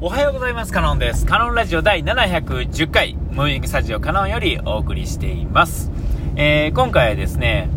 [0.00, 0.72] おはようございます。
[0.72, 1.26] カノンです。
[1.26, 5.90] カノンラジオ第710回、ムービングスタジオカノンよりお送りしています。
[6.36, 7.68] えー、今回はですね、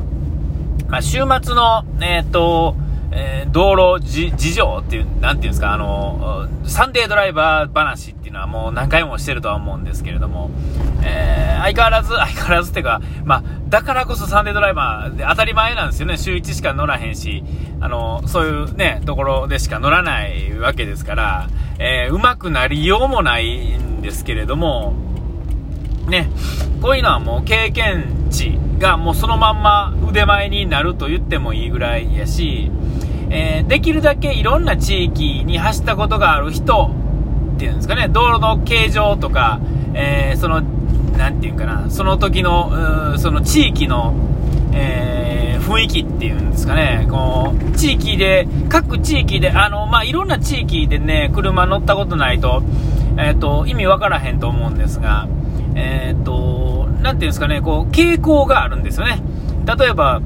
[0.88, 2.76] まあ、週末の、えっ、と、
[3.13, 10.50] えー、道路事情っていう、なんていうんですか、あの、サンデードライバー話っていうのはもう何回もしてるとは思うんですけれども、
[11.04, 16.18] えー、相変わらず、 相変わらずっていうか、まあ、だからこそサンデードライバーで当たり前なんですよね。
[16.18, 17.43] 週1しか乗らへんし、
[17.82, 21.48] あの、そういうね、ところでしか乗らないわけですから、
[21.80, 24.93] えー、うまくなりようもないんですけれども、
[26.07, 26.29] ね、
[26.82, 32.70] こういうのはもう経験値がもうそのまんま腕前になると言ってもいいぐらいやし、
[33.30, 36.92] えー、できるだけいろんな地域に走ったことがある人
[37.56, 39.62] っていうんですかね、道路の形状とか、
[39.94, 40.62] えー、その、
[41.16, 44.16] なんていうかな、その時の、その地域の、
[44.73, 52.64] えー、雰囲気っていうんですかね、こう、地域で、各地域で、あの、まあ、いろんな地域でね、車乗ったことないと、
[53.18, 55.28] えっ、と、意味わからへんと思うんですが、
[55.76, 59.22] えっ、と、なんていうんですかね、こう、傾向があるんですよね。
[59.66, 60.22] 例えば、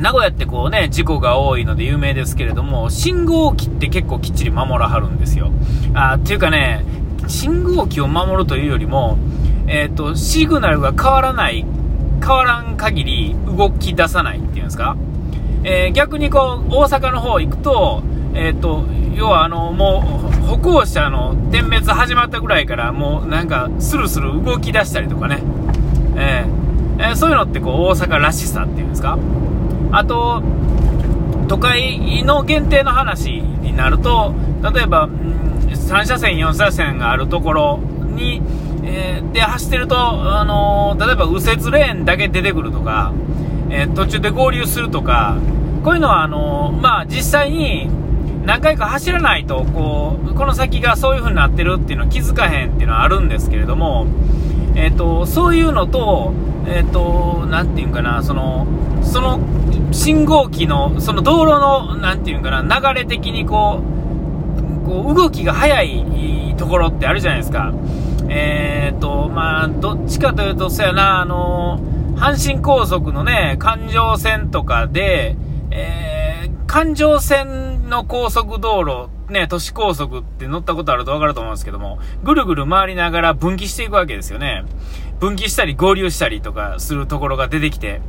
[0.00, 5.50] 名古屋ってこうね、事故が多いので有名ですけれども、信号機って結構きっちり守らはるんですよ。
[5.94, 6.84] あっていうかね、
[7.26, 9.18] 信号機を守るというよりも、
[9.66, 11.66] えっ、ー、と、シグナルが変わらない、
[12.20, 14.96] 変わらん限り動き出さないっていうんですか。
[15.64, 18.02] えー、逆にこう、大阪の方行くと、
[18.34, 18.84] えっ、ー、と、
[19.14, 25.42] 要はあの、もう、歩行者の点滅始まったぐらいから、もうなんか、スルスル動き出したりとかね。
[26.18, 29.18] えー、えそういうのってこう、大阪らしさっていうんですか？
[29.92, 30.42] あと、
[31.48, 34.34] 都会の限定の話になると、
[34.74, 37.78] 例えば、うん、3車線、4車線があるところ
[38.14, 38.42] に、
[38.84, 43.12] えー、で走ってると、あのー、例えば右折レーンだけ出てくるとか、
[43.70, 45.36] えー、途中で合流するとか、
[45.84, 47.88] こういうのはあのまあ、実際に
[48.44, 54.06] 何回か走らないとこうこの先がそういう風になってるっていうのは気づかへんっていうのはあるんですけれども、
[54.80, 56.32] えーと、そういうのと,、
[56.66, 58.66] えーと、なんていうかなその
[59.02, 59.40] その
[59.92, 67.74] 信号機のその道路のなんていうかな流れ的にこうこう動きが速いところってあるじゃないですか。
[68.30, 71.80] えーとまあ、どっちかというと、そやな、あの
[72.16, 75.36] 阪神高速のね、環状線とかで、
[75.70, 84.64] えー、環状線の高速道路、ね、都市高速って乗ったことあるとわかると思うんですけども、ぐるぐる回りながら分岐していくわけですよね。
[85.20, 88.00] 分岐したり合流したりとかするところが出てきて、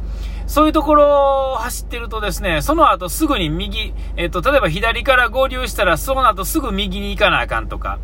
[0.47, 7.99] そういうところを走ってるとですね、その後すぐに右、えっ、と、例えば左から合流したら、その後すぐ右に行かなあかんとか、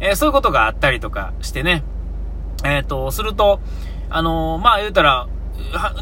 [0.00, 1.84] えー、そういうことがあったりとかしてね、
[2.64, 3.60] えっ、と、すると、
[4.10, 5.28] あの、まあ言うたら、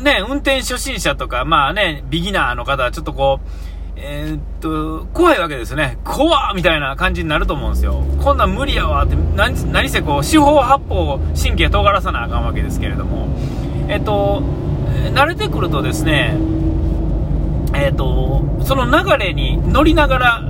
[0.00, 3.48] ね、運転初心者とか、まあね、ビギナーの方はちょっとこう、
[3.96, 5.98] えー、っと、怖いわけですね。
[6.04, 8.04] 怖みたいな感じになると思うんですよ。
[8.22, 13.28] こんなん無理やわって、何、何せこう、四方八方神経尖らさなあかんわけですけれども、
[13.88, 14.42] えっと、
[15.14, 16.36] 慣れてくるとですね、
[17.74, 20.42] えっと、その流れに乗りながら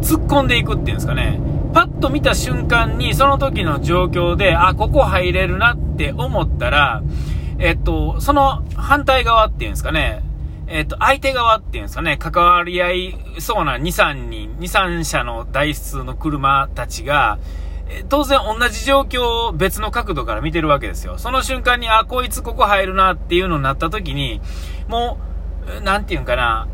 [0.00, 1.40] 突っ込んでいくっていうんですかね、
[1.72, 7.02] パッと見た瞬間に、その時の状況で、あ、ここ入れるなって思ったら、
[7.58, 10.22] えっと、その反対側っていうんですかね、
[10.66, 17.38] えっと、相手側っていうんですかね、関わり合いそうな2、3人、2、3社の台数の車たちが、
[18.08, 21.18] 当然同じ状況を別の角度から見てるわけですよ。
[21.18, 24.40] その瞬間に、あ、こいつここ入るなっていうのになった時に、
[24.88, 25.18] も
[25.80, 26.66] う、なんていうんかな、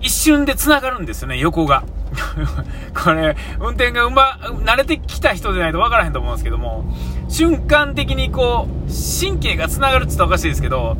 [0.00, 1.82] 一瞬で繋がるんですよね、横が。
[2.94, 6.84] これ、運転がうま、慣れてきた人でないと分からへんと思うんですけども、
[7.28, 10.96] 瞬間的にこう、神経が繋がるって言ったらおかしいですけど、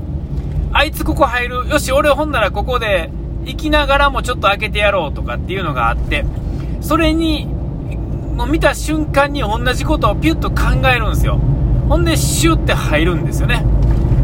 [0.73, 3.11] あいつここ入る、よし、俺ほんならここで
[3.45, 6.25] 行きながらもちょっと開けてやろうとかっていうのがあって、
[6.81, 11.39] それに、もう見た瞬間に同じことをピュッと考えるんですよ。
[11.89, 13.65] ほんで、シュッて入るんですよね。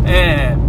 [0.06, 0.66] えー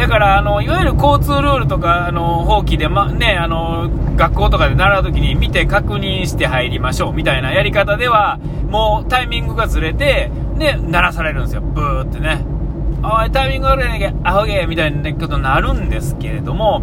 [0.00, 8.38] だから、あの、いわゆる交通ルールとか、あの、法規で、ま、ね、あの、学校とかで習うときに見て確認して入りましょうみたいなやり方では、
[8.70, 11.60] もうタイミングがずれて、で、鳴らされるんですよ。
[11.60, 12.42] ブーってね。
[13.02, 16.82] おい、タイミング悪いなきゃ、アホゲーみたいなことになるんですけれども、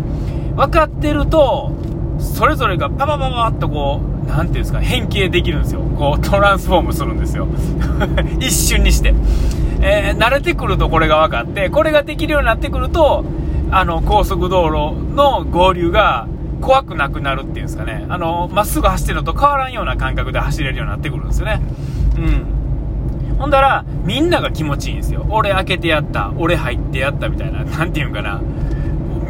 [0.56, 1.72] 分かってると、
[2.20, 5.82] それぞれがパパパパッとこう、なんていうんですか、変形できるんですよ。
[5.82, 7.48] こう、トランスフォームするんですよ。
[8.40, 9.14] 一瞬にして。
[9.80, 13.24] えー、慣れてくるとこれが分かって、これができるようになってくると、
[13.70, 16.28] あの、高速道路の合流が
[16.62, 18.06] 怖くなくなるっていうんですかね。
[18.10, 21.62] あの、まっすぐ走ってるのと変わらんような感覚で走れるようになってくるんですよね。
[22.18, 22.57] うん。
[23.38, 25.26] ほんだら、みんなが気持ちいいんですよ。
[25.30, 26.34] 俺開けてやった。
[26.38, 27.64] 俺入ってやったみたいな。
[27.64, 28.42] なんていうんかな。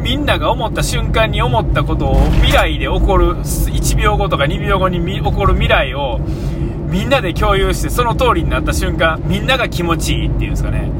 [0.00, 6.18] みんなが思った瞬間に思ったことを未来で起こる1秒後とか2秒後に起こる未来を
[6.88, 10.90] みんなで共有してその通りになった瞬間みんなが気持ちいいっていうんですかね、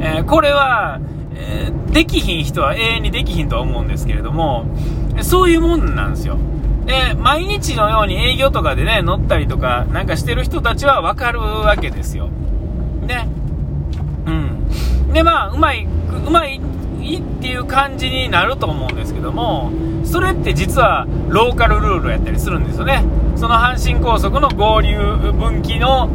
[0.00, 1.00] えー、これは、
[1.34, 4.66] えー、できひん人は永遠にできひんとは思うんですけれども
[5.22, 6.38] そういうもんなんですよ
[6.86, 12.28] で毎日のように営業とかでね乗ったりとかなんかしてる人たちは分かるわけですよ。
[13.06, 13.28] ね。
[14.26, 15.12] うん。
[15.12, 19.70] でまあうまいうまいっていう感じになると思うんですけども
[20.04, 23.04] それって実はローカルルールやったりするんですよね。
[23.36, 26.08] その阪神高速の合流分岐の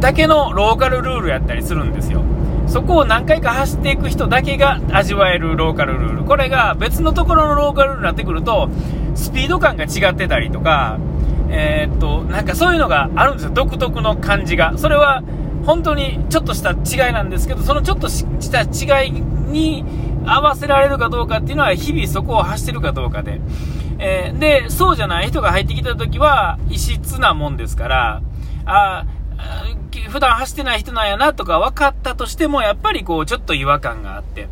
[0.00, 2.22] だけのローカルルールやったりするんですよ。
[2.66, 6.24] そこを何回か走っていく人だけが味わえるローカルルール。
[6.24, 8.68] これが別のところのローカルルールになってくると
[9.14, 10.98] スピード感が違ってたりとか
[11.52, 13.50] えー、っとなんかそういうのがあるんですよ。
[13.52, 14.78] 独特の感じが。
[14.78, 15.22] それは
[15.66, 19.84] 本当にちょっとした違いなんですけどそのちょっとした違いに
[20.24, 23.40] 合わせられるかどうかっていうのは日々そこを走ってるかどうかで、
[23.98, 28.22] えー、でそうじゃない人が入ってきた時は異質なもんですから
[28.64, 29.06] あ
[30.08, 34.48] 普段走ってない人なんやなとか分かったとしてもやっぱりこうちょっと違和感があって。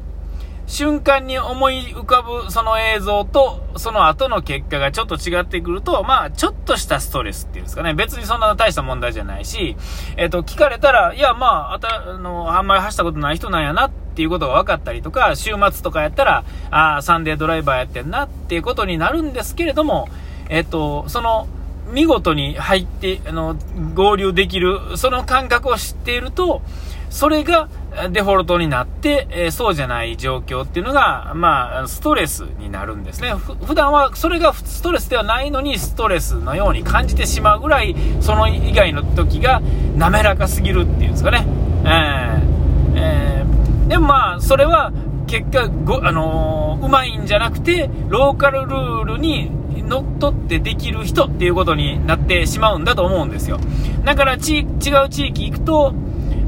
[0.71, 7.93] 瞬間に思い浮かぶその映像と、その後の結果がちょっと違ってくると、まあ、ちょっとしたストレスっていうんですかね。
[7.93, 9.77] 別にそんな大した問題じゃないし、
[10.17, 20.09] えっ、ー、と、聞かれたら、いや、まあ、あた、あの、あんまり走ったことない人なんやなっていうことが分かったりとか、週末とかやったら、ああ、サンデードライバーやってんなっていうことになるんですけれども、
[20.49, 21.49] えっ、ー、と、その、
[21.93, 23.57] 見事に入って、あの、
[23.95, 26.63] 合流できる、その感覚を知っていると、
[27.11, 27.69] それが
[28.13, 33.35] デフォルトになって、え、そうじゃない状況っていうのが、まあ、ストレスになるんですね。
[33.67, 39.61] 普段はそれがストレスではないのにストレスのように感じてしまうぐらい、その以外の時が
[39.97, 41.47] 滑らかすぎるっていうんですかね。
[41.85, 44.93] えー、えー、でもまあ、それは
[45.27, 49.51] 結果ご、あのー、うまいんじゃなくて、ローカルルールに
[49.91, 53.59] 乗っ取ってできる人っていうことになってしまうんだと思うんですよ。
[54.05, 54.63] だからち、違
[55.05, 55.93] う地域行くと、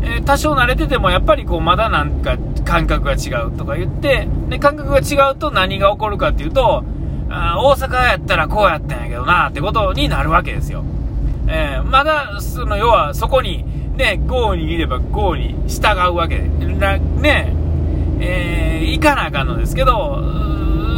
[0.02, 6.84] えー、多少慣れててもやっぱりこうまだなんか感覚が違うとか言ってで感覚が違うと何が起こるかっていうと
[7.30, 10.84] あ大阪やったらこうやったんやけどなってことになるわけですよ、
[11.48, 13.64] えー、まだその要はそこに
[13.96, 17.54] ね GO にいれば GO に従うわけでね
[18.24, 20.20] えー、行かなあかんのですけど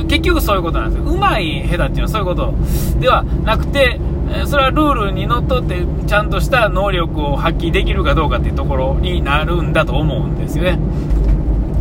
[0.08, 2.54] 結局そういうことなんですようまい下手っていうのはそういうこと
[3.00, 4.00] ではなくて
[4.46, 10.78] それはルールにのっとってちゃんとした能力を発揮できるかどうかっていうところになるんだと思うんですよね。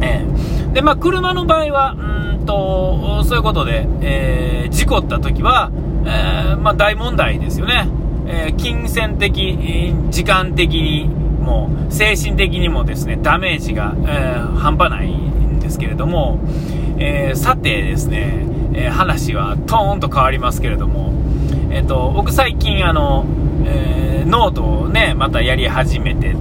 [0.02, 5.72] えー、で、まあ、車の場合は、うんと、そういうことで、えー、事故った時は、
[6.06, 7.88] えー、まあ、大問題ですよね。
[8.26, 15.14] え、金銭的、時間的にも、精神的にもですね、ダメージが、え、半端ない
[15.63, 16.39] ですけれども、
[17.00, 18.45] えー、さてですね、
[18.75, 21.13] え話はトーンと変わりますけれども、
[21.71, 23.25] えっ、と、僕最近あの、
[23.65, 26.36] えー、ノートをね、またやり始めて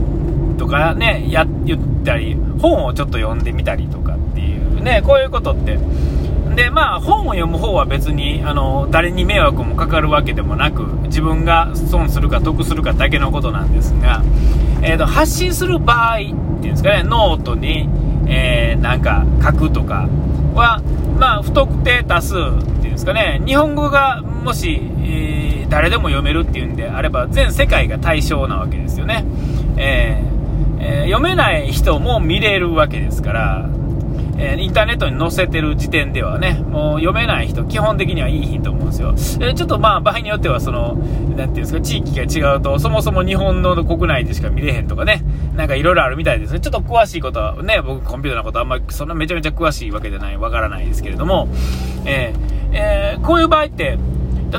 [0.58, 5.78] とかね、や、言ったり、本をちょっと読んでみたりとかっていうね、こういうことって、
[6.54, 14.22] で、まあ、本を読む方は別に、あの、誰に迷惑もかかるわけでもなく、自分が損するか得するかだけのことなんですが、
[14.82, 17.88] えっ、ー、と、発信する場合っていうんですかね、ノートに、
[18.26, 20.08] えー、なんか書くとか
[20.54, 20.80] は、
[21.18, 29.24] まあ、不特定多数っていうんですかね、日本語がもし、えー、誰でも読めるっていうんであれば、全世界が対象なわけですよね。
[29.76, 33.68] えー、えー、読めない人も見れるわけですから、
[34.42, 39.14] えインターネットに載せてる時点ではね、もう読めない人、基本的にはいいと思うんですよ。
[39.48, 41.00] えちょっとまあ、場合によっては、その、な
[41.34, 45.22] んていうんですか、地域が違うと、そもそも日本の国内でしか見れへんとかね、
[45.56, 46.60] なんかいろいろあるみたいですね。
[46.60, 51.48] ちょっと詳しいことはね、僕コンピューターのことあんまり、そんなめちゃめちゃ詳しいわけじゃない、わからないですけれども、
[52.04, 53.96] えー、えー、こういう場合って、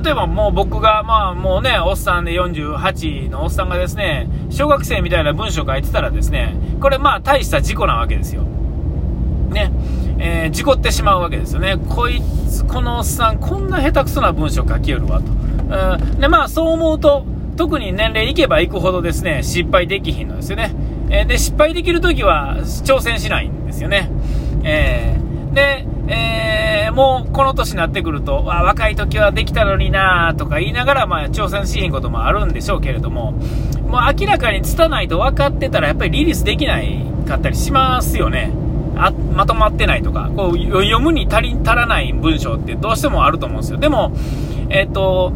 [0.01, 8.43] 例えばもう僕が、まあもうね、おっさんで48のおっさんがですね、小学生みたいな文章書いてたらですね、これまあ大した事故なわけですよ。
[9.53, 9.71] ね、
[10.19, 11.77] えー、事故ってしまうわけですよね。
[11.89, 15.25] こいつ、このおっさん、こんな下手くそな文章書きよるわと。
[15.31, 20.73] うん、で、まあそう思うと、特に年齢いけばいくほどですね、失敗できひんのですよね。
[21.09, 24.09] えー、で、失敗できるときは挑戦しないんですよね。
[24.63, 33.33] えー、で、えー、もうこの年になってくると、あ若い時はできたのになとか言いながら、まあ、挑戦しへんこともあるんでしょうけれども、
[33.87, 38.51] もう明らかに拙ないと分かってたら、やっぱりリリースできないかったりしますよね。
[38.95, 43.79] あまとまってないとか、こう読むに足り足らない文章ってどうしてもあると思うんですよ。
[43.79, 44.11] でも、
[44.69, 45.31] え、ー、と、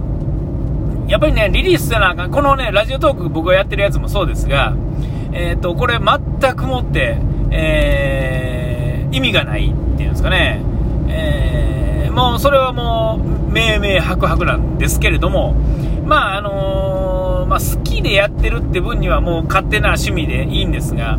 [1.08, 2.32] やっぱりね、リリースせなあかん。
[2.32, 4.76] このね、ラジオトーク僕がやってるやつもそうですが、
[5.32, 7.18] え、ー、と、これ全くもって、
[7.52, 10.62] えー、意味がないっていうんですかね。
[11.10, 15.54] えー、もうそれはもう、明々白々なんですけれども、
[16.06, 21.18] まあ、あのまあ、好きでやってるって分にはもう勝手な趣味でいいんですが、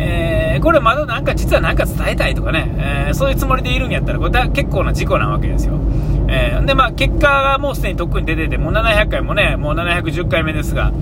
[0.00, 5.78] えー、これまだなんか実は何か伝えたいとかね、えー、そういうつもりでいるんやったら、これ結構な事故なわけですよ。
[6.28, 10.92] えー、で、まあ、結果がもうすでにとっくに出てて、もう700回もね、もう710回目ですが、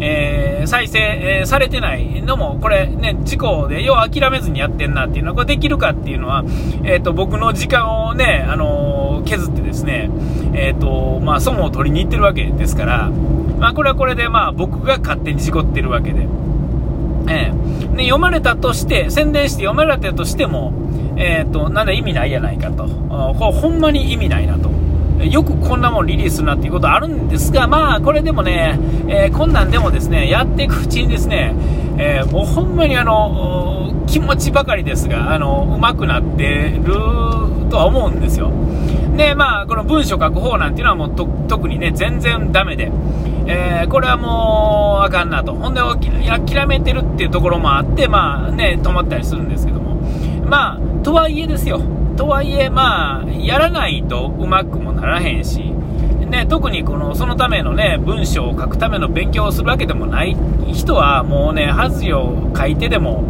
[0.00, 6.42] えー、再生、えー、されてないのも、これね、事故で、よう諦めずにやってんなっていうのは、これできるかっていうのは、
[6.84, 10.10] えっ、と、僕の時間をね、あの削ってですね、
[10.54, 13.10] えっ、と、まあ、損を取りに行ってるわけですから、
[13.58, 16.26] まあ、これはこれで、まあ、僕が勝手に事故ってるわけで。
[17.28, 20.72] えー、で読まれたとして、宣伝して読まれたとしても、
[21.16, 24.68] えーと、なんだ意味ないやないかと、これほんまに意味ないなと。
[25.24, 31.54] よくこんなもんリリースするなっていうことあるんですが、まあ、これでもね、えー、こんなんでもですね、やっていくうちにですね、
[31.98, 36.94] えー、もうほんまにあの、気持ちばかりですが、あの、上手くなってる
[37.68, 38.52] とは思うんですよ。
[39.16, 42.92] で、まあ、この文章書く方なんていうのはもう特にね、全然ダメで、
[43.50, 45.54] えー、これはもうあかんなと。
[45.54, 50.02] ほんで、諦めてるっていうところもあって、まあね、止まったりするんですけども。
[50.44, 51.80] まあ、とはいえですよ。
[52.16, 55.72] とはいえ、まあ、やらないとうまくもならへんし、
[56.28, 60.36] ね、特にこのそのための、ね、文章を書くための勉強をするわけでもない
[60.72, 63.22] 人は、もうね、恥を書いてでも、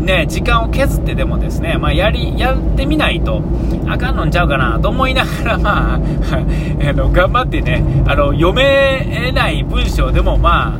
[0.00, 3.42] ね、時間を削ってでもですね、まあ、やり、やってみないと
[3.86, 6.00] あかんのんちゃうかなと思いながら、まあ、
[6.88, 10.78] あの頑張ってね、あの、読めない文章でも、まあ、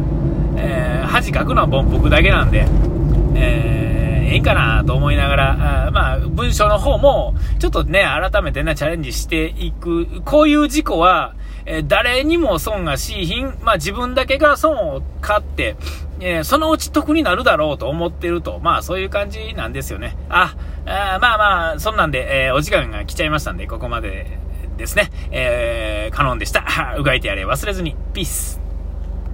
[0.57, 2.67] えー、恥かくのは僕だけなんで、
[3.35, 3.81] えー
[4.31, 10.23] ええかなと思いながら、あまあ、文章の方も、ちょっとね、改めてね、チャレンジしていく。
[10.25, 11.35] こういう事故は、
[11.73, 15.77] え誰にも損がしいひん、まあ自分だけが損を買って、
[16.19, 20.17] えー、そのうち得になるだろうと思ってると、まあそういう感じなんですよね。
[20.29, 24.39] あ、あまあまあ、そんなんで、えー、お時間が来ちゃいましたんで、ここまで
[24.77, 25.11] ですね。
[25.31, 26.65] えー、カノンでした。
[26.99, 27.95] うがいてやれ忘れずに。
[28.13, 28.60] ピース。